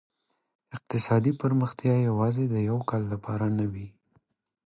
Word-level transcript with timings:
اقتصادي 0.75 1.31
پرمختيا 1.41 1.95
يوازي 2.09 2.45
د 2.49 2.55
يوه 2.69 2.83
کال 2.89 3.03
لپاره 3.13 3.45
نه 3.57 3.65
وي. 3.73 3.87